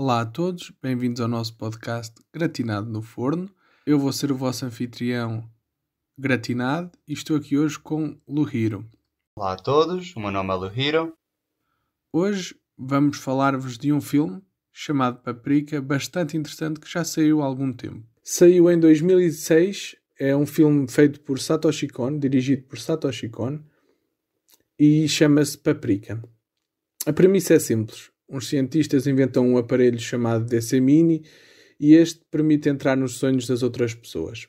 [0.00, 3.50] Olá a todos, bem-vindos ao nosso podcast Gratinado no Forno.
[3.84, 5.50] Eu vou ser o vosso anfitrião
[6.16, 8.88] Gratinado e estou aqui hoje com Luhiro.
[9.36, 11.12] Olá a todos, o meu nome é Luhiro.
[12.12, 17.72] Hoje vamos falar-vos de um filme chamado Paprika, bastante interessante, que já saiu há algum
[17.72, 18.06] tempo.
[18.22, 23.58] Saiu em 2006, é um filme feito por Satoshi Kon, dirigido por Satoshi Kon,
[24.78, 26.22] e chama-se Paprika.
[27.04, 28.12] A premissa é simples.
[28.28, 31.24] Uns cientistas inventam um aparelho chamado DC Mini
[31.80, 34.48] e este permite entrar nos sonhos das outras pessoas.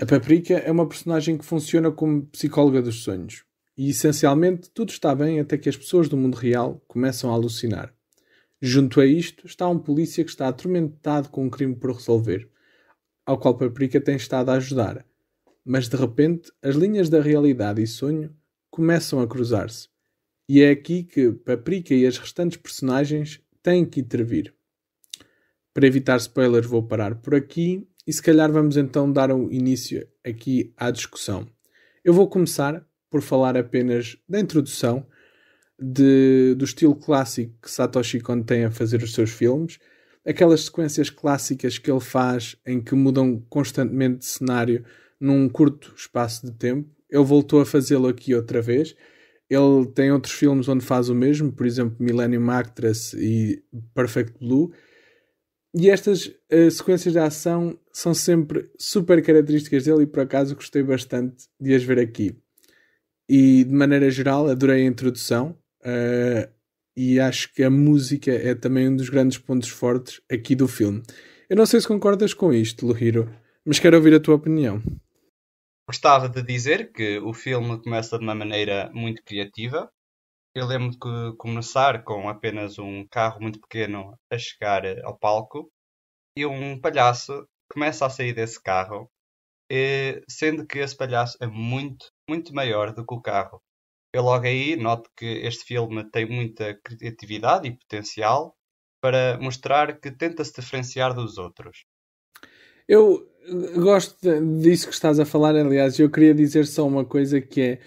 [0.00, 3.44] A Paprika é uma personagem que funciona como psicóloga dos sonhos.
[3.76, 7.92] E essencialmente tudo está bem até que as pessoas do mundo real começam a alucinar.
[8.62, 12.48] Junto a isto está um polícia que está atormentado com um crime por resolver,
[13.26, 15.04] ao qual Paprika tem estado a ajudar.
[15.64, 18.34] Mas de repente as linhas da realidade e sonho
[18.70, 19.89] começam a cruzar-se.
[20.52, 24.52] E é aqui que Paprika e as restantes personagens têm que intervir.
[25.72, 30.04] Para evitar spoilers, vou parar por aqui e se calhar vamos então dar um início
[30.26, 31.46] aqui à discussão.
[32.04, 35.06] Eu vou começar por falar apenas da introdução
[35.78, 39.78] de, do estilo clássico que Satoshi Kon tem a fazer os seus filmes,
[40.26, 44.84] aquelas sequências clássicas que ele faz em que mudam constantemente de cenário
[45.20, 46.90] num curto espaço de tempo.
[47.08, 48.96] Ele voltou a fazê-lo aqui outra vez
[49.50, 53.60] ele tem outros filmes onde faz o mesmo, por exemplo, Millennium Actress e
[53.92, 54.72] Perfect Blue.
[55.74, 60.84] E estas uh, sequências de ação são sempre super características dele e por acaso gostei
[60.84, 62.36] bastante de as ver aqui.
[63.28, 66.48] E de maneira geral adorei a introdução uh,
[66.96, 71.02] e acho que a música é também um dos grandes pontos fortes aqui do filme.
[71.48, 73.28] Eu não sei se concordas com isto, Luhiro,
[73.64, 74.80] mas quero ouvir a tua opinião.
[75.90, 79.90] Gostava de dizer que o filme começa de uma maneira muito criativa.
[80.54, 85.68] Eu lembro de começar com apenas um carro muito pequeno a chegar ao palco
[86.36, 89.10] e um palhaço começa a sair desse carro,
[90.28, 93.60] sendo que esse palhaço é muito, muito maior do que o carro.
[94.14, 98.54] Eu logo aí noto que este filme tem muita criatividade e potencial
[99.00, 101.84] para mostrar que tenta se diferenciar dos outros.
[102.86, 103.28] Eu
[103.76, 104.16] gosto
[104.60, 107.78] disso que estás a falar, aliás, eu queria dizer só uma coisa que é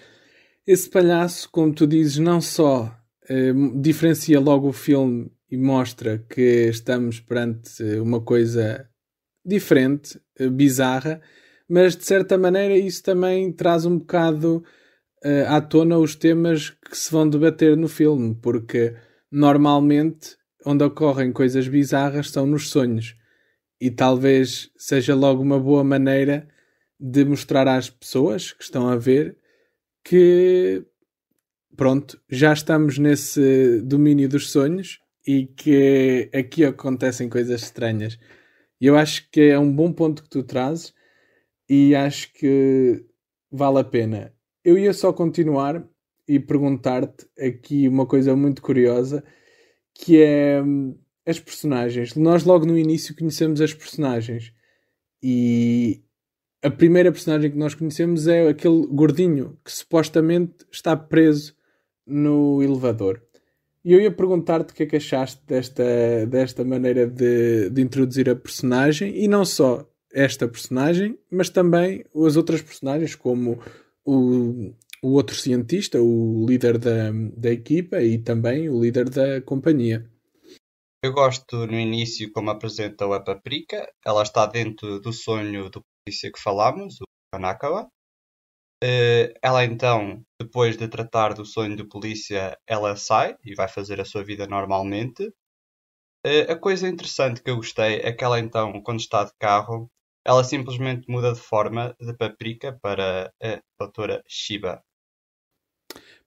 [0.65, 2.93] esse palhaço, como tu dizes, não só
[3.29, 8.87] eh, diferencia logo o filme e mostra que estamos perante uma coisa
[9.45, 11.21] diferente, eh, bizarra,
[11.69, 14.63] mas de certa maneira isso também traz um bocado
[15.23, 18.95] eh, à tona os temas que se vão debater no filme, porque
[19.31, 23.15] normalmente onde ocorrem coisas bizarras são nos sonhos
[23.83, 26.47] e talvez seja logo uma boa maneira
[26.97, 29.37] de mostrar às pessoas que estão a ver
[30.01, 30.85] que
[31.75, 38.17] pronto, já estamos nesse domínio dos sonhos e que aqui acontecem coisas estranhas.
[38.79, 40.93] E eu acho que é um bom ponto que tu trazes
[41.67, 43.03] e acho que
[43.51, 44.33] vale a pena.
[44.63, 45.85] Eu ia só continuar
[46.25, 49.25] e perguntar-te aqui uma coisa muito curiosa
[49.93, 50.61] que é
[51.25, 52.15] as personagens.
[52.15, 54.53] Nós logo no início conhecemos as personagens
[55.21, 56.03] e
[56.61, 61.55] a primeira personagem que nós conhecemos é aquele gordinho que supostamente está preso
[62.05, 63.21] no elevador.
[63.83, 68.29] E eu ia perguntar-te o que é que achaste desta, desta maneira de, de introduzir
[68.29, 73.59] a personagem e não só esta personagem, mas também as outras personagens, como
[74.05, 80.05] o, o outro cientista, o líder da, da equipa e também o líder da companhia.
[81.03, 83.91] Eu gosto no início como apresentam a Paprika.
[84.05, 87.89] Ela está dentro do sonho do polícia que falámos, o Kanakawa.
[88.81, 93.99] Uh, ela então, depois de tratar do sonho do polícia, ela sai e vai fazer
[93.99, 95.27] a sua vida normalmente.
[96.25, 99.91] Uh, a coisa interessante que eu gostei é que ela então, quando está de carro,
[100.25, 104.81] ela simplesmente muda de forma de Paprika para a doutora Shiba.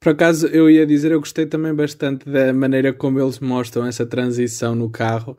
[0.07, 4.07] Por acaso, eu ia dizer, eu gostei também bastante da maneira como eles mostram essa
[4.07, 5.37] transição no carro.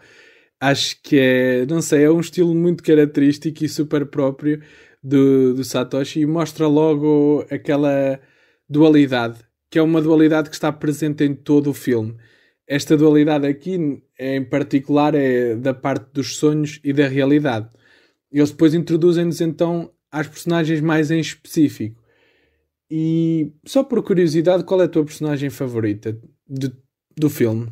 [0.59, 4.61] Acho que é, não sei, é um estilo muito característico e super próprio
[5.01, 8.19] do, do Satoshi e mostra logo aquela
[8.67, 9.39] dualidade,
[9.71, 12.17] que é uma dualidade que está presente em todo o filme.
[12.67, 17.69] Esta dualidade aqui, em particular, é da parte dos sonhos e da realidade.
[18.29, 22.05] Eles depois introduzem-nos então às personagens mais em específico.
[22.89, 26.17] E só por curiosidade, qual é a tua personagem favorita
[26.47, 26.71] de,
[27.15, 27.67] do filme?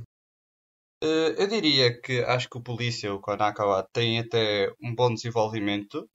[1.03, 6.09] Uh, eu diria que acho que o polícia, o Konakawa, tem até um bom desenvolvimento,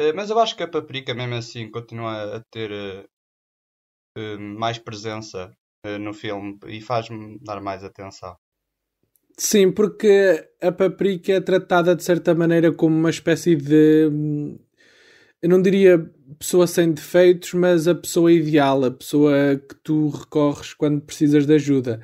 [0.00, 2.70] uh, mas eu acho que a Paprika, mesmo assim, continua a ter
[4.18, 5.54] uh, mais presença
[6.00, 8.34] no filme e faz-me dar mais atenção.
[9.36, 14.08] Sim, porque a Paprika é tratada de certa maneira como uma espécie de.
[15.42, 15.98] Eu não diria
[16.38, 21.54] pessoa sem defeitos, mas a pessoa ideal, a pessoa que tu recorres quando precisas de
[21.54, 22.00] ajuda.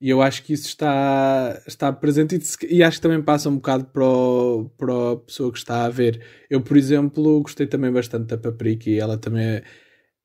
[0.00, 3.56] E eu acho que isso está, está presente e, e acho que também passa um
[3.56, 6.20] bocado para, o, para a pessoa que está a ver.
[6.50, 9.64] Eu, por exemplo, gostei também bastante da Paprika e ela também é.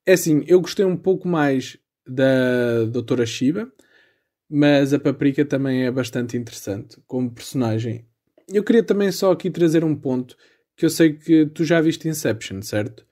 [0.06, 1.78] É assim, eu gostei um pouco mais
[2.08, 3.72] da Doutora Shiba
[4.50, 8.06] mas a Paprika também é bastante interessante como personagem.
[8.52, 10.36] Eu queria também só aqui trazer um ponto
[10.76, 13.06] que eu sei que tu já viste Inception, certo?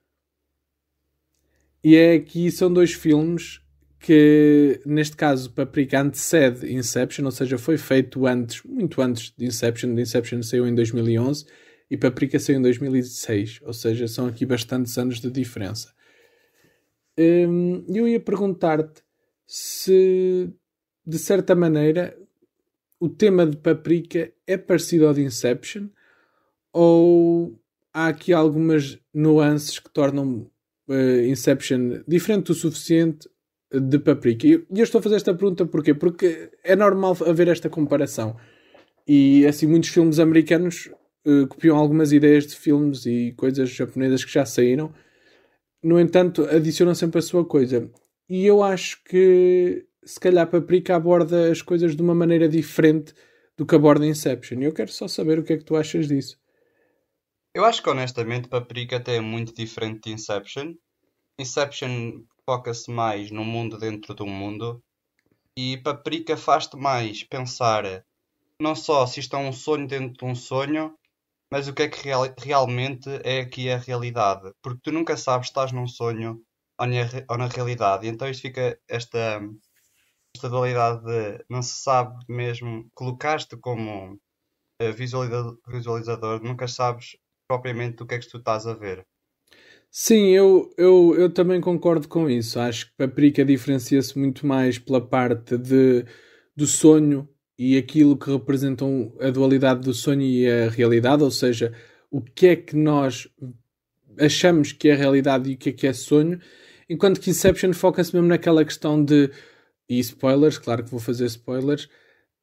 [1.87, 3.61] E é que são dois filmes
[3.97, 9.97] que, neste caso, Paprika antecede Inception, ou seja, foi feito antes, muito antes de Inception.
[9.97, 11.45] Inception saiu em 2011
[11.89, 15.93] e Paprika saiu em 2016, ou seja, são aqui bastantes anos de diferença.
[17.17, 19.01] Hum, eu ia perguntar-te
[19.45, 20.51] se
[21.05, 22.19] de certa maneira,
[22.99, 25.87] o tema de Paprika é parecido ao de Inception?
[26.73, 27.57] Ou
[27.93, 30.51] há aqui algumas nuances que tornam
[30.87, 33.29] uh, Inception diferente o suficiente
[33.71, 34.47] de Paprika?
[34.47, 35.93] E eu estou a fazer esta pergunta porquê?
[35.93, 38.35] Porque é normal haver esta comparação.
[39.07, 40.89] E assim, muitos filmes americanos
[41.25, 44.93] uh, copiam algumas ideias de filmes e coisas japonesas que já saíram.
[45.81, 47.89] No entanto, adicionam sempre a sua coisa.
[48.29, 53.13] E eu acho que se calhar Paprika aborda as coisas de uma maneira diferente
[53.57, 54.61] do que aborda Inception.
[54.61, 56.37] E eu quero só saber o que é que tu achas disso.
[57.57, 60.75] Eu acho que honestamente Paprika até é muito diferente de Inception.
[61.39, 64.79] Inception foca-se mais no mundo dentro do mundo
[65.57, 68.05] e Paprika faz-te mais pensar
[68.61, 70.95] não só se isto é um sonho dentro de um sonho,
[71.51, 74.51] mas o que é que real, realmente é aqui a realidade.
[74.61, 76.39] Porque tu nunca sabes se estás num sonho
[76.79, 78.05] ou na, realidade.
[78.05, 79.41] E então isto fica esta
[80.35, 84.21] esta dualidade de não se sabe mesmo, colocaste como
[84.79, 87.17] eh, visualizador, nunca sabes
[87.47, 89.05] propriamente o que é que tu estás a ver.
[89.89, 92.59] Sim, eu, eu, eu também concordo com isso.
[92.59, 96.05] Acho que Paprika diferencia-se muito mais pela parte de,
[96.55, 97.27] do sonho
[97.57, 101.73] e aquilo que representam a dualidade do sonho e a realidade, ou seja,
[102.11, 103.27] o que é que nós
[104.19, 106.39] achamos que é realidade e o que é que é sonho,
[106.89, 109.31] enquanto que Inception foca-se mesmo naquela questão de
[109.89, 111.89] e spoilers, claro que vou fazer spoilers,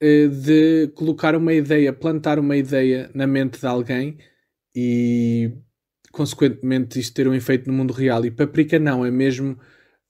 [0.01, 4.19] eh, de colocar uma ideia, plantar uma ideia na mente de alguém
[4.75, 5.53] e
[6.13, 8.25] consequentemente isto ter um efeito no mundo real.
[8.25, 9.59] E Paprika não, é mesmo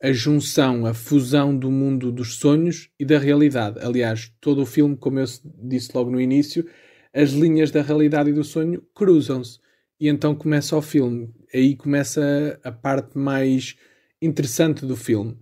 [0.02, 3.78] a junção, a fusão do mundo dos sonhos e da realidade.
[3.80, 5.24] Aliás, todo o filme, como eu
[5.62, 6.66] disse logo no início,
[7.12, 9.58] as linhas da realidade e do sonho cruzam-se.
[9.98, 11.32] E então começa o filme.
[11.54, 13.76] Aí começa a parte mais
[14.20, 15.38] interessante do filme.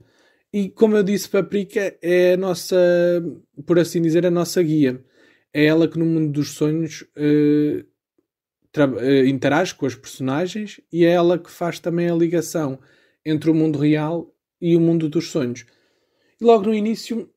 [0.52, 2.76] E como eu disse, Paprika é a nossa,
[3.66, 5.02] por assim dizer, a nossa guia.
[5.52, 7.84] É ela que no mundo dos sonhos uh,
[9.26, 12.78] interage com as personagens e é ela que faz também a ligação
[13.24, 15.66] entre o mundo real e o mundo dos sonhos.
[16.40, 17.28] E logo no início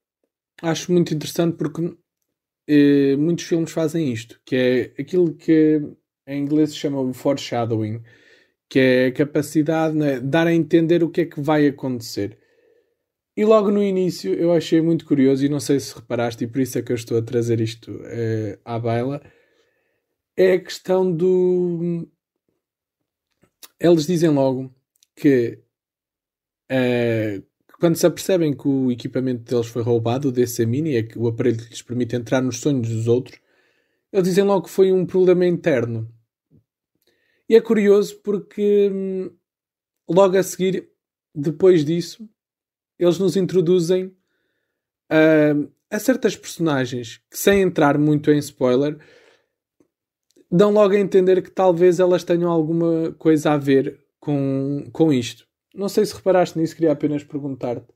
[0.61, 5.81] acho muito interessante porque uh, muitos filmes fazem isto, que é aquilo que
[6.27, 8.01] em inglês se chama foreshadowing,
[8.69, 12.37] que é a capacidade né, de dar a entender o que é que vai acontecer.
[13.37, 16.61] E logo no início eu achei muito curioso, e não sei se reparaste, e por
[16.61, 19.21] isso é que eu estou a trazer isto uh, à baila,
[20.37, 22.07] é a questão do.
[23.79, 24.73] Eles dizem logo
[25.15, 25.59] que
[26.71, 27.45] uh,
[27.79, 31.27] quando se apercebem que o equipamento deles foi roubado, o DC Mini, é que o
[31.27, 33.39] aparelho que lhes permite entrar nos sonhos dos outros,
[34.11, 36.09] eles dizem logo que foi um problema interno.
[37.47, 39.29] E é curioso porque hum,
[40.09, 40.89] logo a seguir,
[41.33, 42.27] depois disso,
[42.97, 48.97] eles nos introduzem uh, a certas personagens que, sem entrar muito em spoiler,
[50.51, 55.47] dão logo a entender que talvez elas tenham alguma coisa a ver com, com isto.
[55.73, 57.93] Não sei se reparaste nisso, queria apenas perguntar-te.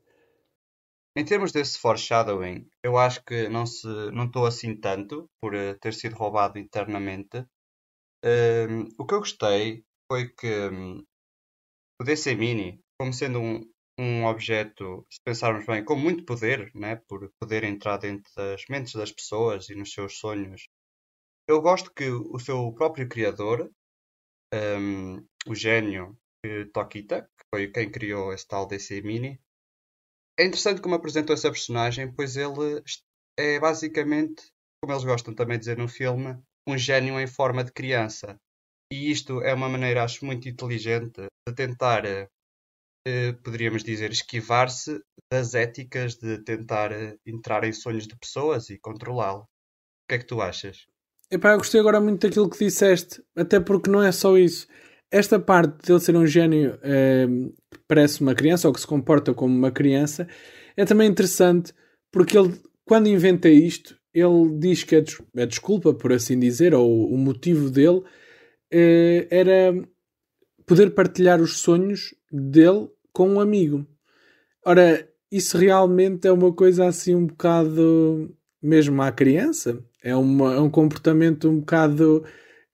[1.16, 5.76] Em termos desse foreshadowing, eu acho que não se não estou assim tanto por uh,
[5.80, 7.38] ter sido roubado internamente.
[8.24, 11.02] Uh, o que eu gostei foi que um,
[12.00, 13.60] o DC Mini, como sendo um,
[13.98, 18.94] um objeto, se pensarmos bem, com muito poder, né, por poder entrar dentro das mentes
[18.94, 20.68] das pessoas e nos seus sonhos.
[21.50, 23.68] Eu gosto que o seu próprio criador,
[24.54, 25.16] um,
[25.48, 26.16] o gênio
[26.72, 29.40] Tokita, que foi quem criou esse tal DC Mini,
[30.38, 32.80] é interessante como apresentou essa personagem, pois ele
[33.36, 34.44] é basicamente,
[34.80, 38.40] como eles gostam também de dizer no filme, um gênio em forma de criança.
[38.92, 42.28] E isto é uma maneira, acho, muito inteligente de tentar eh,
[43.08, 45.02] eh, poderíamos dizer, esquivar-se
[45.32, 49.48] das éticas de tentar eh, entrar em sonhos de pessoas e controlá-las.
[50.08, 50.86] que é que tu achas?
[51.32, 54.66] Epá, eu gostei agora muito daquilo que disseste, até porque não é só isso.
[55.10, 57.26] Esta parte dele ser um gênio é,
[57.70, 60.26] que parece uma criança ou que se comporta como uma criança
[60.76, 61.72] é também interessante
[62.10, 66.74] porque ele, quando inventa isto, ele diz que a, des a desculpa, por assim dizer,
[66.74, 68.02] ou o motivo dele
[68.72, 69.72] é, era
[70.66, 73.86] poder partilhar os sonhos dele com um amigo.
[74.64, 79.80] Ora, isso realmente é uma coisa assim um bocado mesmo à criança.
[80.02, 82.24] É, uma, é um comportamento um bocado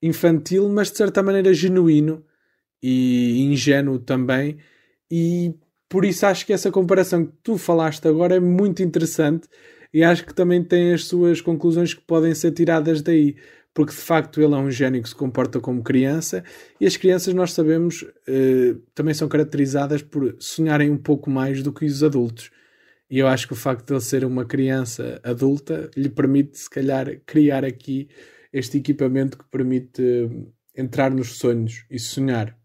[0.01, 2.23] infantil, mas de certa maneira genuíno
[2.81, 4.57] e ingênuo também.
[5.11, 5.53] E
[5.89, 9.47] por isso acho que essa comparação que tu falaste agora é muito interessante
[9.93, 13.35] e acho que também tem as suas conclusões que podem ser tiradas daí.
[13.73, 16.43] Porque de facto ele é um gênio que se comporta como criança
[16.81, 21.71] e as crianças, nós sabemos, eh, também são caracterizadas por sonharem um pouco mais do
[21.71, 22.49] que os adultos.
[23.09, 26.69] E eu acho que o facto de ele ser uma criança adulta lhe permite, se
[26.69, 28.09] calhar, criar aqui
[28.51, 32.57] este equipamento que permite uh, entrar nos sonhos e sonhar.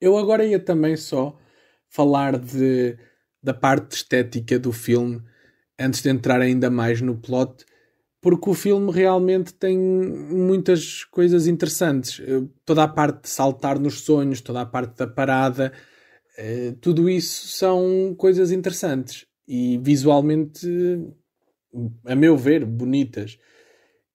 [0.00, 1.38] Eu agora ia também só
[1.88, 2.96] falar de,
[3.42, 5.22] da parte estética do filme,
[5.78, 7.64] antes de entrar ainda mais no plot,
[8.20, 12.20] porque o filme realmente tem muitas coisas interessantes.
[12.20, 15.72] Eh, toda a parte de saltar nos sonhos, toda a parte da parada,
[16.38, 20.68] eh, tudo isso são coisas interessantes e visualmente,
[22.06, 23.38] a meu ver, bonitas.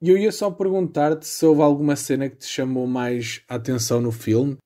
[0.02, 4.00] E eu ia só perguntar-te se houve alguma cena que te chamou mais a atenção
[4.00, 4.58] no filme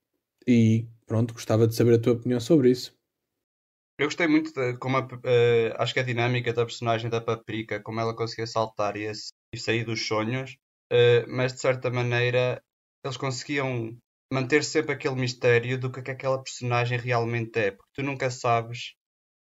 [0.47, 2.95] e pronto, gostava de saber a tua opinião sobre isso.
[3.99, 7.81] Eu gostei muito de como a, uh, acho que a dinâmica da personagem da Paprika,
[7.81, 9.11] como ela conseguia saltar e,
[9.51, 10.57] e sair dos sonhos,
[10.93, 12.61] uh, mas de certa maneira
[13.03, 13.97] eles conseguiam
[14.31, 18.29] manter sempre aquele mistério do que, é que aquela personagem realmente é, porque tu nunca
[18.29, 18.93] sabes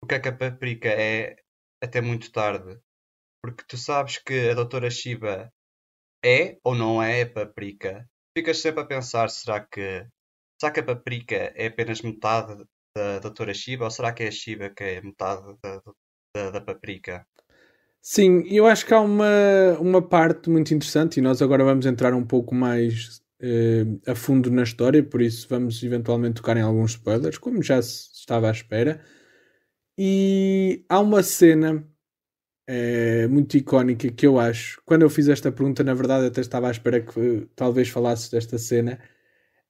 [0.02, 1.36] o que é que a Paprika é
[1.82, 2.78] até muito tarde.
[3.42, 5.52] Porque tu sabes que a Doutora Shiba
[6.24, 8.08] é ou não é a Paprika.
[8.36, 10.06] Ficas sempre a pensar, será que,
[10.60, 12.64] será que a Paprika é apenas metade
[12.96, 15.82] da Doutora Shiba ou será que é a Shiba que é metade da,
[16.34, 17.26] da, da Paprika?
[18.00, 22.12] Sim, eu acho que há uma, uma parte muito interessante e nós agora vamos entrar
[22.14, 26.92] um pouco mais eh, a fundo na história, por isso vamos eventualmente tocar em alguns
[26.92, 29.00] spoilers, como já se estava à espera.
[29.98, 31.84] E há uma cena
[32.66, 34.80] é, muito icónica que eu acho.
[34.86, 38.58] Quando eu fiz esta pergunta, na verdade, até estava à espera que talvez falasses desta
[38.58, 39.00] cena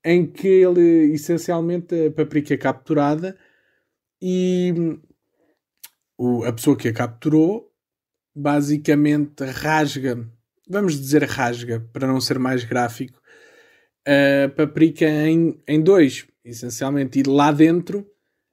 [0.04, 3.38] em que ele essencialmente a paprika é capturada
[4.20, 4.72] e
[6.18, 7.72] o, a pessoa que a capturou
[8.34, 10.28] basicamente rasga,
[10.68, 13.21] vamos dizer rasga, para não ser mais gráfico,
[14.06, 18.06] a paprika em, em dois, essencialmente, e lá dentro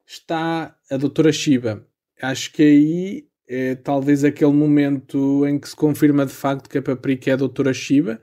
[0.05, 1.85] está a doutora Shiba.
[2.21, 6.81] Acho que aí é talvez aquele momento em que se confirma de facto que a
[6.81, 8.21] Paprika é a doutora Shiba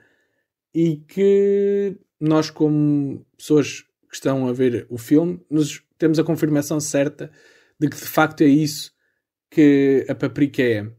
[0.73, 6.79] e que nós, como pessoas que estão a ver o filme, nos, temos a confirmação
[6.79, 7.29] certa
[7.77, 8.93] de que de facto é isso
[9.51, 10.89] que a Paprika é.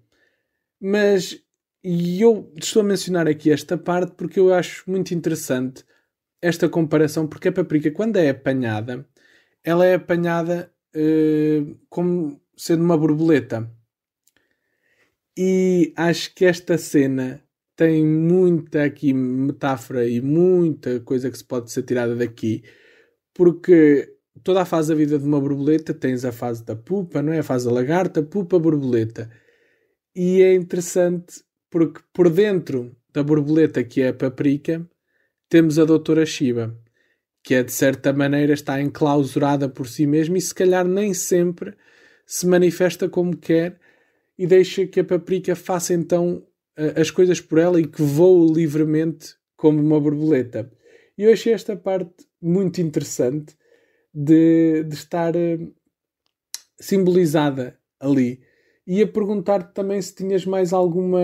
[0.78, 1.42] Mas
[1.82, 5.84] e eu estou a mencionar aqui esta parte porque eu acho muito interessante
[6.40, 9.06] esta comparação, porque a paprika, quando é apanhada,
[9.64, 13.70] ela é apanhada uh, como sendo uma borboleta.
[15.36, 17.42] E acho que esta cena
[17.76, 22.64] tem muita aqui metáfora e muita coisa que se pode ser tirada daqui,
[23.32, 27.32] porque toda a fase da vida de uma borboleta tens a fase da pupa, não
[27.32, 27.38] é?
[27.38, 29.30] A fase da lagarta, pupa, borboleta.
[30.14, 34.84] E é interessante porque por dentro da borboleta, que é a paprika,
[35.48, 36.76] temos a doutora Shiba
[37.42, 41.74] que é de certa maneira está enclausurada por si mesma e se calhar nem sempre
[42.26, 43.80] se manifesta como quer
[44.38, 46.46] e deixa que a paprika faça então
[46.94, 50.70] as coisas por ela e que voe livremente como uma borboleta.
[51.16, 53.56] E eu achei esta parte muito interessante
[54.14, 55.74] de, de estar uh,
[56.78, 58.40] simbolizada ali.
[58.90, 61.20] E a perguntar-te também se tinhas mais alguma.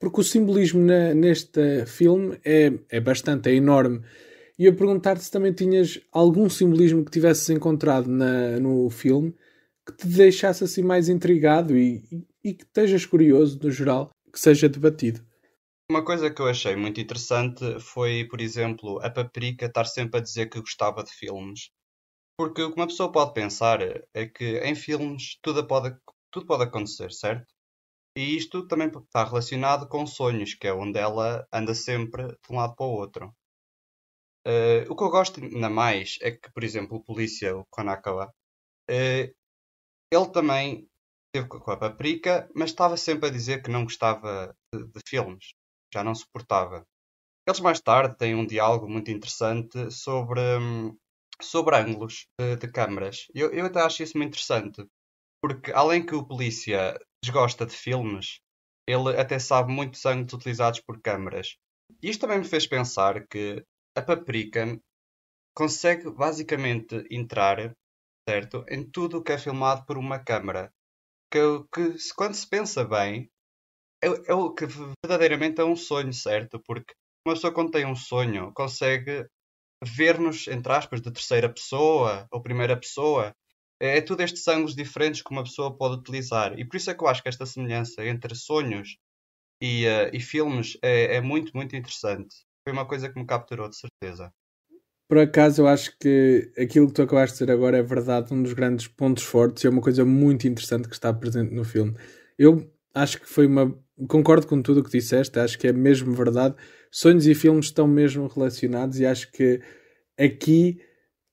[0.00, 4.00] Porque o simbolismo na, neste filme é, é bastante, é enorme.
[4.58, 9.32] E eu perguntar-te se também tinhas algum simbolismo que tivesses encontrado na, no filme
[9.86, 14.40] que te deixasse assim mais intrigado e, e, e que estejas curioso, no geral, que
[14.40, 15.20] seja debatido.
[15.90, 20.22] Uma coisa que eu achei muito interessante foi, por exemplo, a Paprika estar sempre a
[20.22, 21.70] dizer que gostava de filmes.
[22.36, 23.80] Porque o que uma pessoa pode pensar
[24.12, 25.94] é que em filmes tudo pode,
[26.34, 27.46] tudo pode acontecer, certo?
[28.16, 32.56] E isto também está relacionado com sonhos, que é onde ela anda sempre de um
[32.56, 33.32] lado para o outro.
[34.46, 38.34] Uh, o que eu gosto ainda mais é que, por exemplo, o polícia, o Konakawa,
[38.90, 39.34] uh,
[40.10, 40.88] ele também
[41.26, 45.54] esteve com a Paprika, mas estava sempre a dizer que não gostava de, de filmes.
[45.92, 46.84] já não suportava.
[47.46, 50.96] Eles mais tarde têm um diálogo muito interessante sobre, hum,
[51.40, 53.26] sobre ângulos de, de câmaras.
[53.34, 54.84] Eu, eu até acho isso muito interessante,
[55.46, 58.40] porque além que o polícia desgosta de filmes,
[58.88, 61.58] ele até sabe muitos ângulos utilizados por câmaras.
[62.02, 63.62] Isto também me fez pensar que
[63.94, 64.80] a Paprika
[65.54, 67.76] consegue basicamente entrar
[68.26, 70.72] certo, em tudo o que é filmado por uma câmara.
[71.30, 71.40] Que,
[71.74, 73.30] que quando se pensa bem,
[74.02, 76.58] é, é o que verdadeiramente é um sonho, certo?
[76.66, 76.94] Porque
[77.28, 79.28] uma pessoa quando tem um sonho consegue
[79.84, 83.34] ver-nos, entre aspas, de terceira pessoa ou primeira pessoa.
[83.80, 86.58] É, é tudo estes ângulos diferentes que uma pessoa pode utilizar.
[86.58, 88.96] E por isso é que eu acho que esta semelhança entre sonhos
[89.60, 92.36] e, uh, e filmes é, é muito, muito interessante.
[92.66, 94.32] Foi uma coisa que me capturou, de certeza.
[95.06, 98.42] Por acaso, eu acho que aquilo que tu acabaste de dizer agora é verdade, um
[98.42, 101.94] dos grandes pontos fortes e é uma coisa muito interessante que está presente no filme.
[102.38, 103.78] Eu acho que foi uma.
[104.08, 106.54] Concordo com tudo o que disseste, acho que é mesmo verdade.
[106.90, 109.60] Sonhos e filmes estão mesmo relacionados e acho que
[110.18, 110.80] aqui,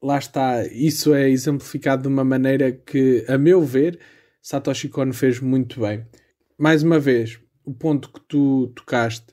[0.02, 4.00] lá está, isso é exemplificado de uma maneira que, a meu ver,
[4.42, 6.06] Satoshi Kon fez muito bem.
[6.58, 9.28] Mais uma vez, o ponto que tu tocaste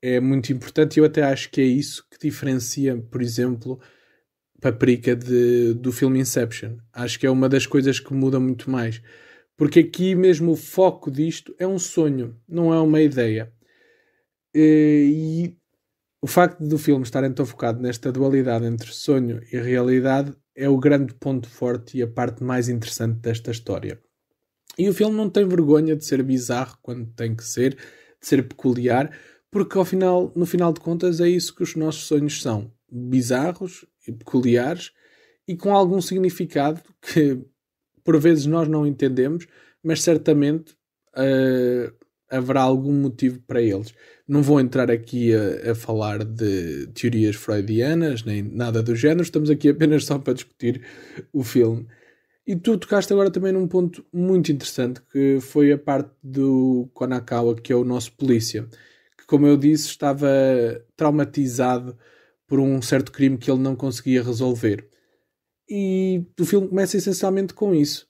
[0.00, 3.80] é muito importante e eu até acho que é isso que diferencia, por exemplo,
[4.60, 6.76] Paprika de, do filme Inception.
[6.92, 9.02] Acho que é uma das coisas que muda muito mais.
[9.56, 13.52] Porque aqui mesmo o foco disto é um sonho, não é uma ideia.
[14.54, 15.56] E
[16.22, 20.78] o facto do filme estar então focado nesta dualidade entre sonho e realidade é o
[20.78, 24.00] grande ponto forte e a parte mais interessante desta história.
[24.78, 28.46] E o filme não tem vergonha de ser bizarro quando tem que ser, de ser
[28.46, 29.10] peculiar,
[29.50, 33.84] porque ao final, no final de contas é isso que os nossos sonhos são, bizarros
[34.06, 34.92] e peculiares
[35.48, 37.44] e com algum significado que
[38.04, 39.48] por vezes nós não entendemos,
[39.82, 40.72] mas certamente
[41.16, 41.92] uh,
[42.32, 43.94] haverá algum motivo para eles.
[44.26, 49.50] Não vou entrar aqui a, a, falar de teorias freudianas nem nada do género, estamos
[49.50, 50.82] aqui apenas só para discutir
[51.32, 51.86] o filme.
[52.46, 57.54] E tu tocaste agora também num ponto muito interessante que foi a parte do Konakawa,
[57.54, 58.68] que é o nosso polícia
[59.32, 60.28] como eu disse, estava
[60.94, 61.96] traumatizado
[62.46, 64.86] por um certo crime que ele não conseguia resolver.
[65.66, 68.06] E o filme começa essencialmente com isso.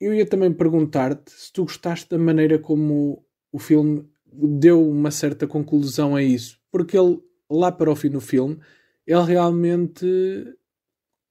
[0.00, 5.46] Eu ia também perguntar-te se tu gostaste da maneira como o filme deu uma certa
[5.46, 6.60] conclusão a isso.
[6.70, 8.58] Porque ele, lá para o fim do filme,
[9.06, 10.06] ele realmente.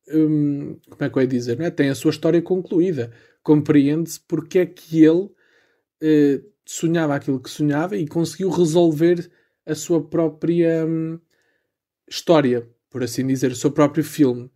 [0.09, 1.57] Hum, como é que eu ia dizer?
[1.57, 1.71] Não é?
[1.71, 3.11] Tem a sua história concluída.
[3.43, 5.29] Compreende-se porque é que ele.
[6.01, 9.31] Eh, sonhava aquilo que sonhava e conseguiu resolver
[9.65, 11.19] a sua própria hum,
[12.09, 14.51] história, por assim dizer, o seu próprio filme.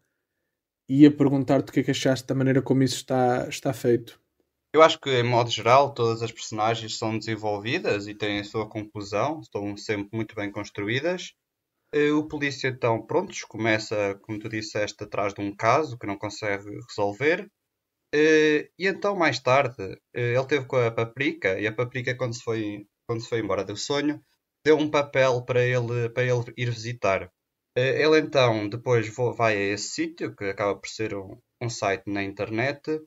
[0.90, 4.20] Ia perguntar-te o que é que achaste da maneira como isso está, está feito.
[4.74, 8.70] Eu acho que, em modo geral, todas as personagens são desenvolvidas e têm a sua
[8.70, 11.34] conclusão, estão sempre muito bem construídas.
[11.94, 16.18] Eh, o polícia, então, prontos, começa, como tu disseste, atrás de um caso que não
[16.18, 17.52] consegue resolver.
[18.14, 22.36] Uh, e então, mais tarde, uh, ele teve com a Paprika, e a Paprika, quando
[22.36, 24.22] se foi, quando se foi embora do sonho,
[24.66, 27.32] deu um papel para ele, para ele ir visitar.
[27.78, 32.04] Uh, ele então, depois vai a esse sítio, que acaba por ser um, um site
[32.08, 33.02] na internet,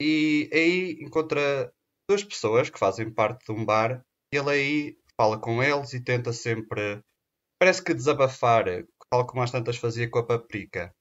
[0.00, 1.72] e aí encontra
[2.08, 4.04] duas pessoas que fazem parte de um bar.
[4.32, 7.02] Ele aí fala com eles e tenta sempre,
[7.58, 8.64] parece que desabafar,
[9.10, 10.94] tal como às tantas fazia com a Paprika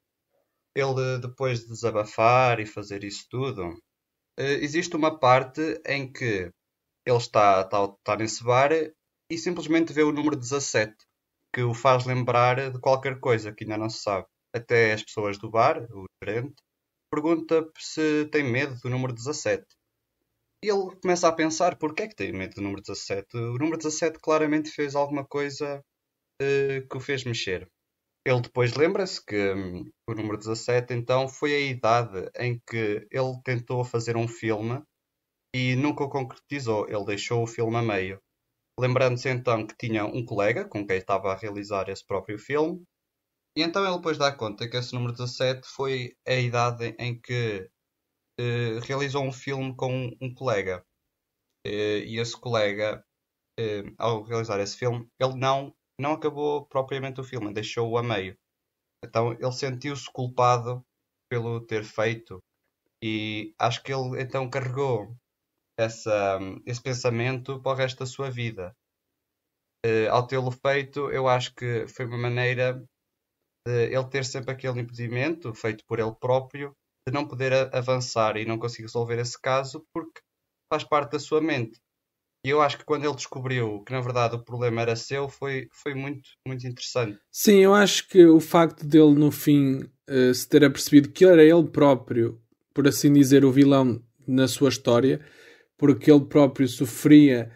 [0.76, 3.82] ele depois de desabafar e fazer isso tudo,
[4.38, 6.52] eh, existe uma parte em que
[7.06, 10.96] ele está, está, está nesse bar e simplesmente vê o número 17,
[11.54, 14.28] que o faz lembrar de qualquer coisa que ainda não se sabe.
[14.54, 16.56] Até as pessoas do bar, o gerente,
[17.12, 19.66] pergunta se tem medo do número 17.
[20.64, 23.26] E ele começa a pensar porque é que tem medo do número 17.
[23.36, 25.84] O número 17 claramente fez alguma coisa
[26.42, 27.70] uh, que o fez mexer.
[28.26, 33.42] Ele depois lembra-se que hum, o número 17 então foi a idade em que ele
[33.44, 34.84] tentou fazer um filme
[35.56, 36.88] e nunca o concretizou.
[36.90, 38.22] Ele deixou o filme a meio.
[38.80, 42.82] Lembrando-se então que tinha um colega com quem estava a realizar esse próprio filme.
[43.54, 47.70] E então ele depois dá conta que esse número 17 foi a idade em que
[48.40, 50.82] eh, realizou um filme com um, colega.
[51.66, 53.04] Eh, e esse colega,
[53.60, 58.38] eh, ao realizar esse filme, ele não não acabou propriamente o filme, deixou-o a meio.
[59.04, 60.82] Então ele sentiu-se culpado
[61.30, 62.42] pelo ter feito
[63.04, 65.14] e acho que ele então carregou
[65.80, 68.76] essa, esse pensamento para o resto da sua vida.
[69.86, 72.84] Uh, ao tê-lo feito, eu acho que foi uma maneira
[73.66, 76.76] de ele ter sempre aquele impedimento feito por ele próprio
[77.08, 80.20] de não poder avançar e não conseguir resolver esse caso porque
[80.72, 81.80] faz parte da sua mente.
[82.46, 85.68] E eu acho que quando ele descobriu que na verdade o problema era seu, foi,
[85.72, 87.20] foi muito, muito interessante.
[87.32, 91.44] Sim, eu acho que o facto dele no fim uh, se ter apercebido que era
[91.44, 92.42] ele próprio,
[92.74, 95.26] por assim dizer, o vilão na sua história,
[95.80, 97.50] porque ele próprio sofria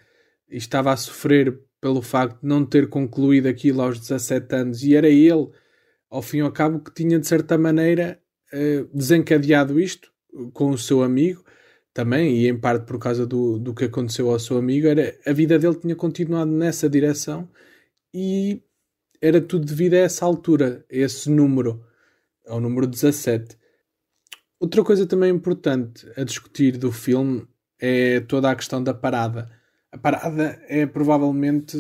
[0.50, 4.96] e estava a sofrer pelo facto de não ter concluído aquilo aos 17 anos e
[4.96, 5.50] era ele,
[6.10, 8.18] ao fim e ao cabo, que tinha de certa maneira
[8.54, 10.10] uh, desencadeado isto
[10.54, 11.44] com o seu amigo
[11.94, 15.34] também, e em parte por causa do, do que aconteceu ao seu amigo, era a
[15.34, 17.48] vida dele tinha continuado nessa direção
[18.14, 18.64] e
[19.22, 21.86] era tudo devido a essa altura, a esse número,
[22.48, 23.58] ao número 17.
[24.60, 27.46] Outra coisa também importante a discutir do filme
[27.86, 29.52] é toda a questão da parada.
[29.92, 31.78] A parada é provavelmente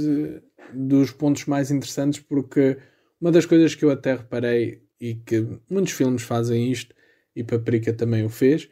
[0.74, 2.78] dos pontos mais interessantes porque
[3.22, 6.94] uma das coisas que eu até reparei e que muitos filmes fazem isto
[7.34, 8.70] e Paprika também o fez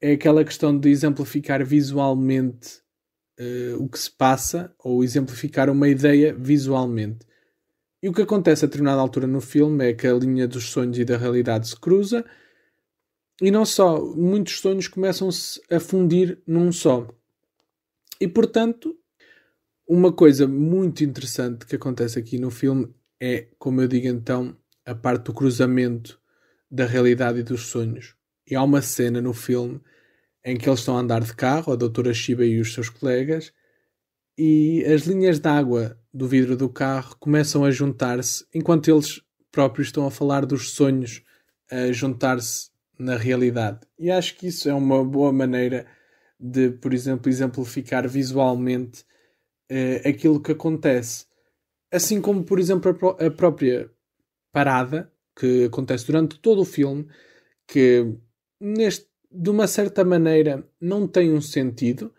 [0.00, 2.80] é aquela questão de exemplificar visualmente
[3.38, 7.20] uh, o que se passa ou exemplificar uma ideia visualmente.
[8.02, 10.98] E o que acontece a determinada altura no filme é que a linha dos sonhos
[10.98, 12.24] e da realidade se cruza
[13.40, 17.08] e não só, muitos sonhos começam-se a fundir num só.
[18.20, 18.96] E portanto,
[19.88, 24.94] uma coisa muito interessante que acontece aqui no filme é, como eu digo então, a
[24.94, 26.18] parte do cruzamento
[26.70, 28.14] da realidade e dos sonhos.
[28.48, 29.80] E há uma cena no filme
[30.44, 33.52] em que eles estão a andar de carro, a doutora Shiba e os seus colegas,
[34.38, 39.20] e as linhas de água do vidro do carro começam a juntar-se enquanto eles
[39.52, 41.22] próprios estão a falar dos sonhos
[41.70, 43.80] a juntar-se na realidade.
[43.98, 45.86] E acho que isso é uma boa maneira
[46.38, 49.04] de, por exemplo, exemplificar visualmente
[49.70, 51.26] eh, aquilo que acontece.
[51.90, 53.90] Assim como, por exemplo, a, a própria
[54.52, 57.08] parada que acontece durante todo o filme,
[57.66, 58.14] que
[58.60, 62.12] neste, de uma certa maneira não tem um sentido,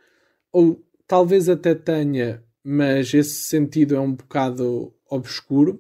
[0.52, 5.78] ou talvez até tenha, mas esse sentido é um bocado obscuro.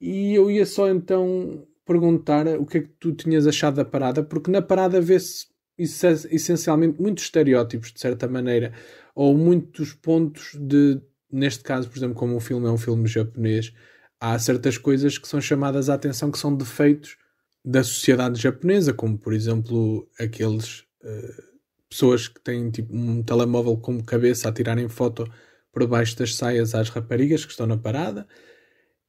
[0.00, 4.22] E eu ia só então perguntar o que é que tu tinhas achado da parada,
[4.22, 8.72] porque na parada vê-se essencialmente muitos estereótipos, de certa maneira,
[9.12, 11.00] ou muitos pontos de,
[11.32, 13.72] neste caso, por exemplo, como o filme é um filme japonês,
[14.20, 17.16] há certas coisas que são chamadas a atenção que são defeitos
[17.64, 21.42] da sociedade japonesa, como por exemplo aqueles uh,
[21.88, 25.28] pessoas que têm tipo um telemóvel como cabeça a tirarem foto
[25.72, 28.28] por baixo das saias às raparigas que estão na parada.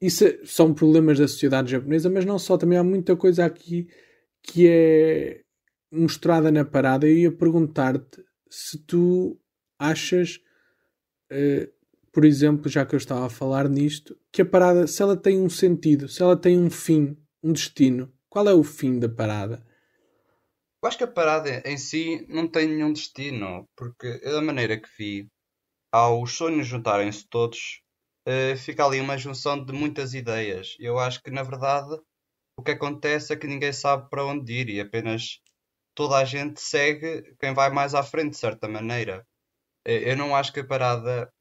[0.01, 3.87] Isso é, são problemas da sociedade japonesa, mas não só, também há muita coisa aqui
[4.41, 5.41] que é
[5.91, 7.07] mostrada na parada.
[7.07, 9.39] Eu ia perguntar-te se tu
[9.79, 10.39] achas
[11.31, 15.15] uh, por exemplo, já que eu estava a falar nisto, que a parada, se ela
[15.15, 19.07] tem um sentido, se ela tem um fim, um destino, qual é o fim da
[19.07, 19.65] parada?
[20.83, 24.89] Eu acho que a parada em si não tem nenhum destino, porque da maneira que
[24.97, 25.27] vi,
[25.91, 27.80] ao sonhos juntarem-se todos,
[28.27, 30.75] uh, fica ali uma junção de muitas ideias.
[30.79, 31.99] Eu acho que na verdade
[32.57, 35.39] o que acontece é que ninguém sabe para onde ir e apenas
[35.95, 39.25] toda a gente segue quem vai mais à frente, de certa maneira.
[39.85, 41.31] Eh, eu não acho que a parada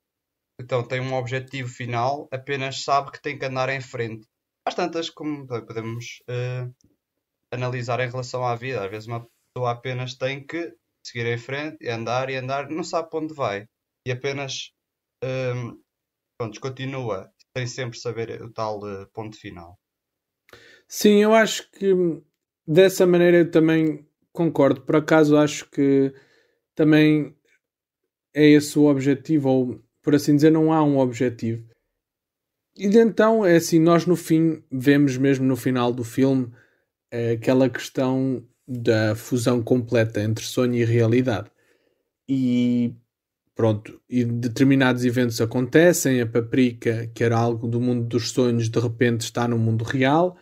[0.61, 4.27] então tem um objetivo final, apenas sabe que tem que andar em frente.
[4.67, 6.75] Às tantas, como podemos uh,
[7.53, 11.79] analisar em relação à vida, às vezes uma pessoa apenas tem que seguir em frente
[11.81, 13.67] e andar e andar, não sabe para onde vai
[14.07, 14.71] e apenas
[16.41, 19.79] pronto, continua sem sempre saber o tal uh, ponto final.
[20.89, 21.95] Sim, eu acho que
[22.67, 24.81] dessa maneira eu também concordo.
[24.81, 26.15] Por acaso acho que
[26.75, 27.37] também
[28.33, 31.69] é esse o objetivo, ou por assim dizer, não há um objetivo.
[32.75, 36.51] E então, é assim, nós no fim vemos mesmo no final do filme
[37.11, 41.51] é, aquela questão da fusão completa entre sonho e realidade.
[42.27, 42.95] E
[43.61, 48.81] pronto, e determinados eventos acontecem, a Paprika, que era algo do mundo dos sonhos, de
[48.81, 50.39] repente está no mundo real.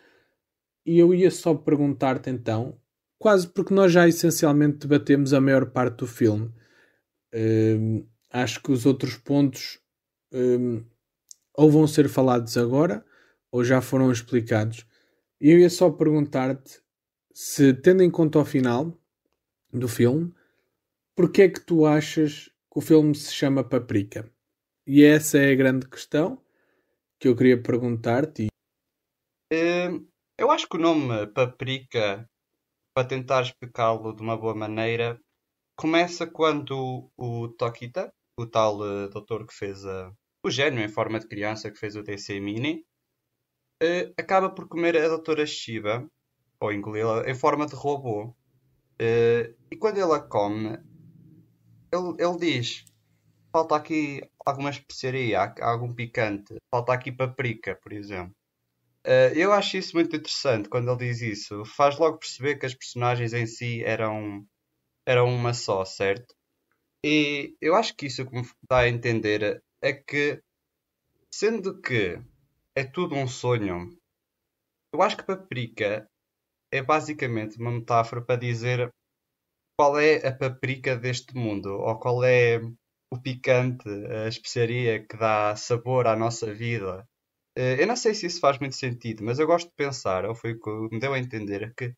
[0.87, 2.78] E eu ia só perguntar-te então,
[3.18, 6.46] quase porque nós já essencialmente debatemos a maior parte do filme.
[7.35, 9.81] Uh, acho que os outros pontos
[10.33, 10.85] um,
[11.57, 13.04] ou vão ser falados agora
[13.50, 14.87] ou já foram explicados.
[15.40, 16.81] E eu ia só perguntar-te
[17.35, 18.96] se, tendo em conta o final
[19.72, 20.33] do filme,
[21.16, 24.31] porque é que tu achas que o filme se chama Paprika?
[24.87, 26.42] E essa é a grande questão
[27.18, 28.48] que eu queria perguntar-te.
[29.52, 30.07] Hum,
[30.38, 32.28] eu acho que o nome Paprika,
[32.94, 35.20] para tentar explicá-lo de uma boa maneira,
[35.76, 40.12] começa quando o Tokita, o tal uh, doutor que fez a,
[40.44, 42.85] o gênio em forma de criança que fez o DC Mini,
[43.83, 46.09] uh, acaba por comer a doutora Shiba,
[46.61, 48.35] ou engoli-la, em forma de robô.
[49.00, 50.76] E quando ele a come,
[51.92, 52.85] ele, ele diz:
[53.53, 56.57] falta aqui alguma especiaria, algum picante.
[56.70, 58.35] Falta aqui paprika, por exemplo.
[59.07, 61.64] Uh, eu acho isso muito interessante quando ele diz isso.
[61.64, 64.46] Faz logo perceber que as personagens em si eram,
[65.07, 66.35] eram uma só, certo?
[67.05, 70.42] E eu acho que isso que me dá a entender é que,
[71.33, 72.20] sendo que
[72.74, 73.96] é tudo um sonho,
[74.92, 76.09] eu acho que paprika
[76.72, 78.92] é basicamente uma metáfora para dizer
[79.78, 82.60] qual é a paprika deste mundo, ou qual é
[83.12, 87.06] o picante, a especiaria que dá sabor à nossa vida.
[87.56, 90.34] Eh, eu não sei se isso faz muito sentido, mas eu gosto de pensar, ou
[90.34, 91.94] foi o que me deu a entender, que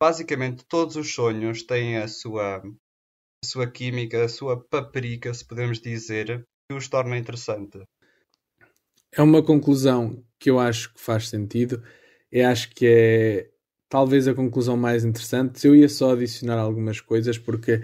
[0.00, 5.80] basicamente todos os sonhos têm a sua, a sua química, a sua paprika, se podemos
[5.80, 7.82] dizer, que os torna interessante.
[9.10, 11.82] É uma conclusão que eu acho que faz sentido.
[12.30, 13.55] Eu acho que é
[13.88, 15.66] talvez a conclusão mais interessante.
[15.66, 17.82] Eu ia só adicionar algumas coisas, porque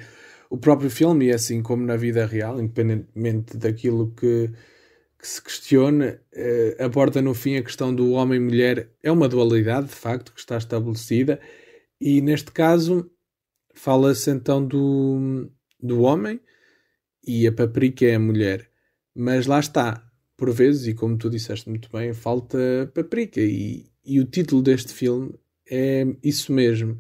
[0.50, 4.50] o próprio filme, e assim como na vida real, independentemente daquilo que,
[5.18, 8.90] que se questiona, eh, aborda no fim a questão do homem e mulher.
[9.02, 11.40] É uma dualidade, de facto, que está estabelecida,
[12.00, 13.10] e neste caso
[13.74, 16.40] fala-se então do, do homem
[17.26, 18.68] e a paprika é a mulher.
[19.14, 20.04] Mas lá está,
[20.36, 22.58] por vezes, e como tu disseste muito bem, falta
[22.94, 23.40] paprika.
[23.40, 25.34] E, e o título deste filme
[25.72, 26.98] é isso mesmo.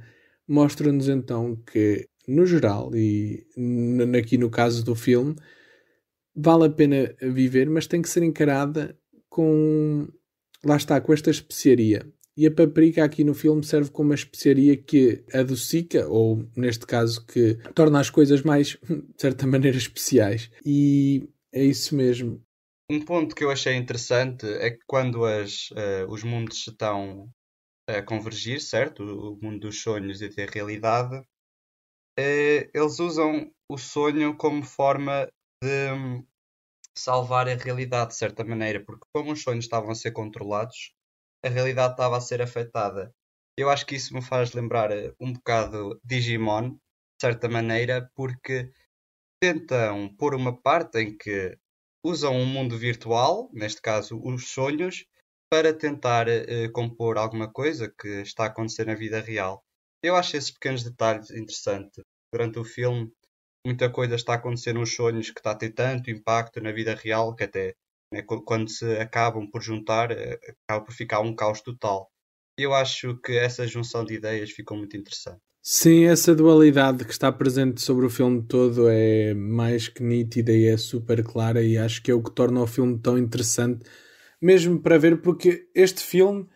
[0.48, 3.46] Mostra-nos então que, no geral, e
[4.18, 5.36] aqui no caso do filme,
[6.34, 10.08] vale a pena viver, mas tem que ser encarada com.
[10.64, 12.06] Lá está, com esta especiaria.
[12.34, 17.26] E a paprika aqui no filme serve como uma especiaria que adocica, ou neste caso,
[17.26, 20.50] que torna as coisas mais, de certa maneira, especiais.
[20.64, 22.40] E é isso mesmo.
[22.88, 27.28] Um ponto que eu achei interessante é que quando as, uh, os mundos estão
[27.86, 29.02] a convergir, certo?
[29.02, 35.30] O mundo dos sonhos e da realidade, uh, eles usam o sonho como forma
[35.62, 36.26] de um,
[36.96, 40.94] salvar a realidade, de certa maneira, porque como os sonhos estavam a ser controlados,
[41.44, 43.14] a realidade estava a ser afetada.
[43.56, 46.78] Eu acho que isso me faz lembrar eh, um bocado Digimon, de
[47.20, 48.70] certa maneira, porque
[49.40, 51.56] tentam pôr uma parte em que
[52.04, 55.04] usam um mundo virtual, neste caso os sonhos,
[55.52, 59.62] para tentar uh, compor alguma coisa que está a acontecer na vida real.
[60.02, 62.02] Eu acho esses pequenos detalhes interessantes.
[62.32, 63.12] Durante o filme,
[63.66, 66.94] muita coisa está a acontecer nos sonhos que está a ter tanto impacto na vida
[66.94, 67.74] real que até
[68.10, 72.08] né, quando se acabam por juntar, uh, acaba por ficar um caos total.
[72.58, 75.42] Eu acho que essa junção de ideias ficou muito interessante.
[75.62, 80.64] Sim, essa dualidade que está presente sobre o filme todo é mais que nítida e
[80.64, 83.84] é super clara, e acho que é o que torna o filme tão interessante,
[84.42, 86.46] mesmo para ver, porque este filme,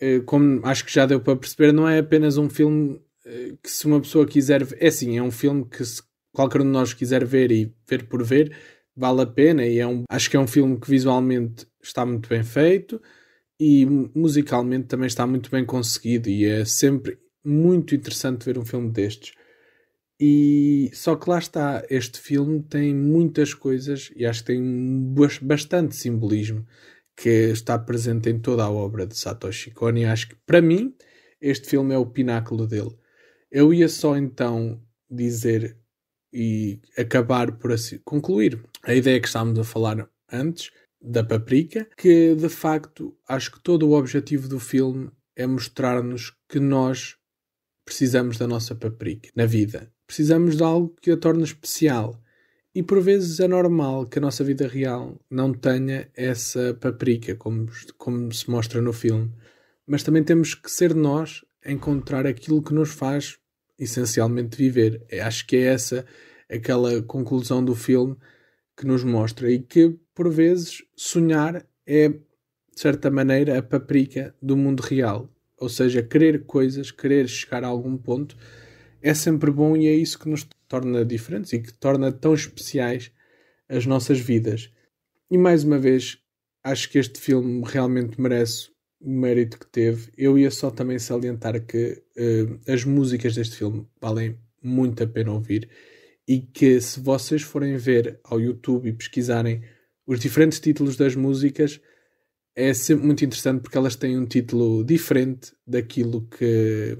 [0.00, 3.70] eh, como acho que já deu para perceber, não é apenas um filme eh, que,
[3.70, 6.70] se uma pessoa quiser ver, é sim, é um filme que se qualquer um de
[6.70, 8.56] nós quiser ver e ver por ver,
[8.96, 12.28] vale a pena, e é um, acho que é um filme que visualmente está muito
[12.28, 13.00] bem feito
[13.60, 18.90] e musicalmente também está muito bem conseguido, e é sempre muito interessante ver um filme
[18.90, 19.32] destes.
[20.20, 25.94] E só que lá está, este filme tem muitas coisas e acho que tem bastante
[25.94, 26.66] simbolismo
[27.20, 30.94] que está presente em toda a obra de Satoshi Kon e acho que para mim
[31.40, 32.96] este filme é o pináculo dele.
[33.50, 35.76] Eu ia só então dizer
[36.32, 42.36] e acabar por assim concluir a ideia que estávamos a falar antes da paprika, que
[42.36, 47.16] de facto acho que todo o objetivo do filme é mostrar-nos que nós
[47.84, 49.92] precisamos da nossa paprika na vida.
[50.06, 52.20] Precisamos de algo que a torne especial.
[52.78, 57.66] E por vezes é normal que a nossa vida real não tenha essa paprika, como,
[57.96, 59.32] como se mostra no filme.
[59.84, 63.36] Mas também temos que ser nós a encontrar aquilo que nos faz
[63.76, 65.04] essencialmente viver.
[65.20, 66.06] Acho que é essa
[66.48, 68.16] aquela conclusão do filme
[68.76, 72.20] que nos mostra e que por vezes sonhar é de
[72.76, 77.96] certa maneira a paprika do mundo real ou seja, querer coisas, querer chegar a algum
[77.96, 78.36] ponto,
[79.02, 83.10] é sempre bom e é isso que nos torna diferentes e que torna tão especiais
[83.68, 84.70] as nossas vidas.
[85.30, 86.18] E mais uma vez,
[86.62, 90.10] acho que este filme realmente merece o mérito que teve.
[90.16, 95.32] Eu ia só também salientar que uh, as músicas deste filme valem muito a pena
[95.32, 95.68] ouvir
[96.26, 99.62] e que se vocês forem ver ao YouTube e pesquisarem
[100.06, 101.80] os diferentes títulos das músicas,
[102.54, 106.98] é sempre muito interessante porque elas têm um título diferente daquilo que.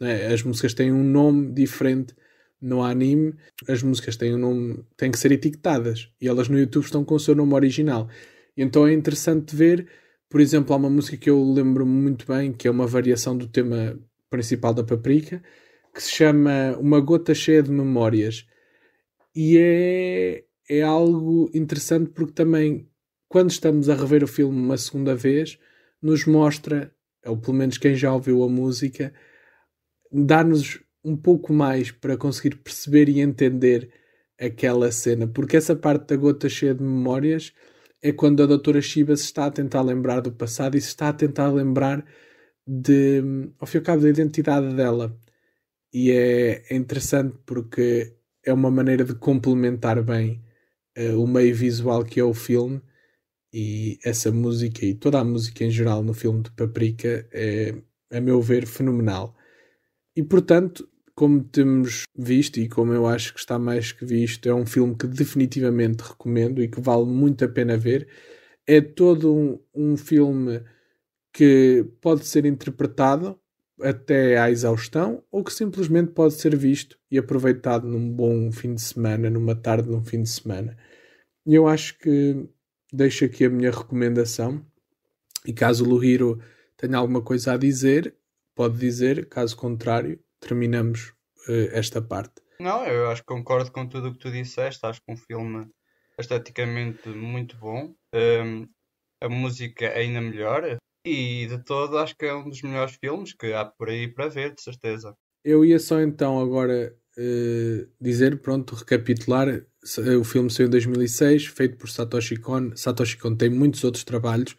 [0.00, 2.14] Né, as músicas têm um nome diferente
[2.60, 3.34] no anime,
[3.68, 7.14] as músicas têm um nome, têm que ser etiquetadas e elas no YouTube estão com
[7.14, 8.08] o seu nome original.
[8.56, 9.86] Então é interessante ver,
[10.28, 13.48] por exemplo, há uma música que eu lembro muito bem, que é uma variação do
[13.48, 13.98] tema
[14.30, 15.42] principal da Paprika,
[15.94, 18.46] que se chama Uma Gota Cheia de Memórias.
[19.34, 22.88] E é, é algo interessante porque também,
[23.28, 25.58] quando estamos a rever o filme uma segunda vez,
[26.02, 26.92] nos mostra,
[27.24, 29.12] ou pelo menos quem já ouviu a música,
[30.10, 33.90] dá-nos um pouco mais para conseguir perceber e entender
[34.40, 37.52] aquela cena, porque essa parte da gota cheia de memórias
[38.02, 41.08] é quando a doutora Shiba se está a tentar lembrar do passado e se está
[41.08, 42.04] a tentar lembrar
[42.66, 43.22] de,
[43.58, 45.16] ao fim e ao cabo, da identidade dela.
[45.92, 48.14] E é, é interessante porque
[48.44, 50.42] é uma maneira de complementar bem
[50.98, 52.82] uh, o meio visual que é o filme
[53.52, 57.74] e essa música e toda a música em geral no filme de Paprika é,
[58.10, 59.36] a meu ver, fenomenal.
[60.16, 64.54] E portanto, como temos visto e como eu acho que está mais que visto, é
[64.54, 68.08] um filme que definitivamente recomendo e que vale muito a pena ver.
[68.66, 70.62] É todo um, um filme
[71.32, 73.38] que pode ser interpretado
[73.80, 78.82] até à exaustão ou que simplesmente pode ser visto e aproveitado num bom fim de
[78.82, 80.76] semana, numa tarde, num fim de semana.
[81.46, 82.48] E eu acho que
[82.92, 84.64] deixo aqui a minha recomendação
[85.46, 86.40] e caso o Luhiro
[86.76, 88.14] tenha alguma coisa a dizer,
[88.54, 91.12] pode dizer, caso contrário, terminamos
[91.48, 92.42] uh, esta parte.
[92.60, 94.84] Não, eu acho que concordo com tudo o que tu disseste.
[94.86, 95.66] Acho que um filme
[96.18, 97.94] esteticamente muito bom.
[98.14, 98.68] Um,
[99.20, 100.78] a música ainda melhor.
[101.04, 104.28] E de todo, acho que é um dos melhores filmes que há por aí para
[104.28, 105.14] ver, de certeza.
[105.44, 109.48] Eu ia só então agora uh, dizer, pronto, recapitular.
[110.18, 112.74] O filme saiu em 2006, feito por Satoshi Kon.
[112.74, 114.56] Satoshi Kon tem muitos outros trabalhos.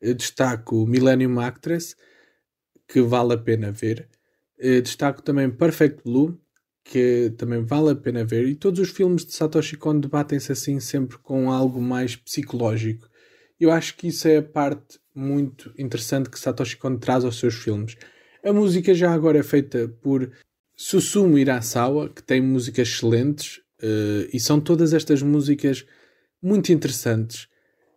[0.00, 1.96] Eu destaco Millennium Actress,
[2.86, 4.08] que vale a pena ver.
[4.60, 6.38] Uh, destaco também Perfect Blue,
[6.84, 8.46] que também vale a pena ver.
[8.48, 13.08] E todos os filmes de Satoshi Kon debatem-se assim sempre com algo mais psicológico.
[13.60, 17.54] Eu acho que isso é a parte muito interessante que Satoshi Kon traz aos seus
[17.54, 17.96] filmes.
[18.44, 20.30] A música já agora é feita por
[20.76, 25.84] Susumu Irasawa, que tem músicas excelentes, uh, e são todas estas músicas
[26.40, 27.48] muito interessantes.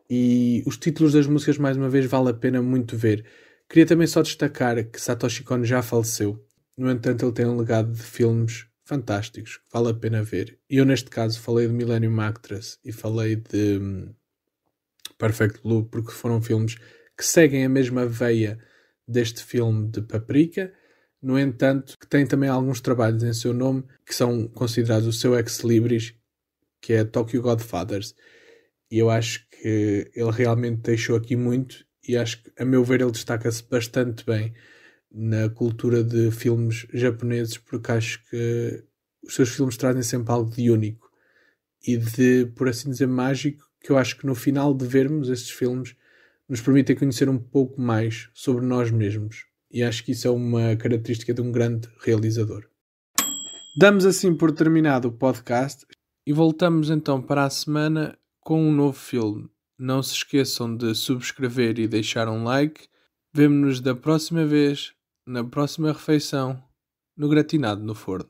[0.10, 3.24] E os títulos das músicas, mais uma vez, vale a pena muito ver.
[3.70, 6.44] Queria também só destacar que Satoshi Kon já faleceu.
[6.78, 10.60] No entanto, ele tem um legado de filmes fantásticos, vale a pena ver.
[10.70, 14.14] E eu, neste caso, falei de Millennium Actress e falei de hum,
[15.18, 16.76] Perfect Blue, porque foram filmes
[17.18, 18.60] que seguem a mesma veia
[19.08, 20.74] deste filme de Paprika.
[21.22, 25.38] No entanto, que tem também alguns trabalhos em seu nome que são considerados o seu
[25.38, 26.16] ex-libris,
[26.82, 28.16] que é Tokyo Godfathers.
[28.90, 33.02] E eu acho que ele realmente deixou aqui muito e acho que, a meu ver,
[33.02, 34.54] ele destaca-se bastante bem
[35.14, 38.84] na cultura de filmes japoneses, porque acho que
[39.24, 41.10] os seus filmes trazem sempre algo de único
[41.86, 45.50] e de, por assim dizer, mágico, que eu acho que no final de vermos estes
[45.50, 45.96] filmes
[46.48, 49.46] nos permitem conhecer um pouco mais sobre nós mesmos.
[49.72, 52.68] E acho que isso é uma característica de um grande realizador.
[53.76, 55.86] Damos assim por terminado o podcast
[56.28, 59.50] e voltamos então para a semana com um novo filme.
[59.80, 62.88] Não se esqueçam de subscrever e deixar um like.
[63.34, 64.94] Vemo-nos da próxima vez,
[65.26, 66.62] na próxima refeição,
[67.16, 68.30] no Gratinado no Forno.